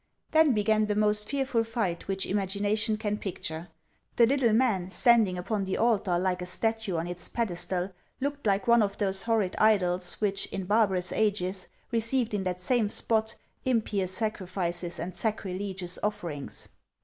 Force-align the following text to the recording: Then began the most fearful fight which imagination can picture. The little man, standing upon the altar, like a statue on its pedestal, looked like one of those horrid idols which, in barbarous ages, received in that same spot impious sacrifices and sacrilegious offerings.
Then 0.31 0.53
began 0.53 0.87
the 0.87 0.95
most 0.95 1.29
fearful 1.29 1.63
fight 1.63 2.07
which 2.07 2.25
imagination 2.25 2.97
can 2.97 3.19
picture. 3.19 3.67
The 4.15 4.25
little 4.25 4.51
man, 4.51 4.89
standing 4.89 5.37
upon 5.37 5.63
the 5.65 5.77
altar, 5.77 6.17
like 6.17 6.41
a 6.41 6.47
statue 6.47 6.95
on 6.95 7.05
its 7.05 7.29
pedestal, 7.29 7.91
looked 8.19 8.47
like 8.47 8.67
one 8.67 8.81
of 8.81 8.97
those 8.97 9.21
horrid 9.21 9.53
idols 9.59 10.13
which, 10.13 10.47
in 10.47 10.65
barbarous 10.65 11.11
ages, 11.11 11.67
received 11.91 12.33
in 12.33 12.41
that 12.45 12.59
same 12.59 12.89
spot 12.89 13.35
impious 13.63 14.11
sacrifices 14.11 14.97
and 14.99 15.13
sacrilegious 15.13 15.99
offerings. 16.01 16.67